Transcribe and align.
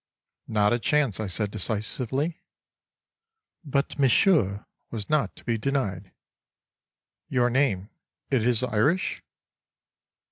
—"Not 0.47 0.73
a 0.73 0.79
chance," 0.79 1.19
I 1.19 1.27
said 1.27 1.51
decisively. 1.51 2.41
But 3.63 3.99
Monsieur 3.99 4.65
was 4.89 5.11
not 5.11 5.35
to 5.35 5.43
be 5.43 5.59
denied: 5.59 6.11
"Your 7.29 7.51
name 7.51 7.91
it 8.31 8.43
is 8.43 8.63
Irish?" 8.63 9.21